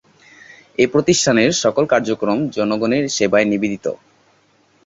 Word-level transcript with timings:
এ 0.79 0.85
প্রতিষ্ঠানের 0.93 1.49
সকল 1.63 1.83
কার্যক্রম 1.93 2.37
জনগণের 2.49 3.03
সেবায় 3.09 3.47
নিবেদিত। 3.51 3.85